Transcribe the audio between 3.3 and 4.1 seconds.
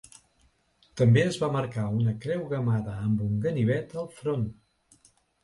ganivet